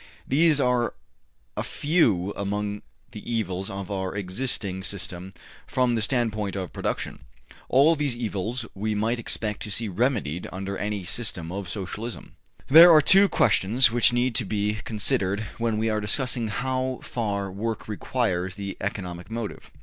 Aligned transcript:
These 0.27 0.59
are 0.59 0.95
a 1.55 1.61
few 1.61 2.33
among 2.35 2.81
the 3.11 3.21
evils 3.31 3.69
of 3.69 3.91
our 3.91 4.15
existing 4.15 4.81
system 4.81 5.31
from 5.67 5.93
the 5.93 6.01
standpoint 6.01 6.55
of 6.55 6.73
production. 6.73 7.19
All 7.69 7.95
these 7.95 8.15
evils 8.15 8.65
we 8.73 8.95
might 8.95 9.19
expect 9.19 9.61
to 9.61 9.69
see 9.69 9.87
remedied 9.87 10.47
under 10.51 10.75
any 10.75 11.03
system 11.03 11.51
of 11.51 11.69
Socialism. 11.69 12.31
There 12.67 12.91
are 12.91 12.99
two 12.99 13.29
questions 13.29 13.91
which 13.91 14.11
need 14.11 14.33
to 14.33 14.45
be 14.45 14.79
considered 14.85 15.41
when 15.59 15.77
we 15.77 15.87
are 15.87 16.01
discussing 16.01 16.47
how 16.47 17.01
far 17.03 17.51
work 17.51 17.87
requires 17.87 18.55
the 18.55 18.77
economic 18.81 19.29
motive. 19.29 19.69